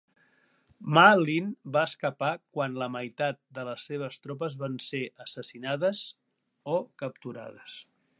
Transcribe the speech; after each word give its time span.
Ma 0.97 1.03
Lin 1.23 1.49
va 1.75 1.83
escapar 1.89 2.29
quan 2.57 2.79
la 2.83 2.87
meitat 2.95 3.39
de 3.59 3.65
les 3.67 3.85
seves 3.91 4.17
tropes 4.23 4.55
van 4.63 4.79
ser 4.87 5.03
assassinades 5.27 6.03
o 6.77 6.79
capturades. 7.05 7.77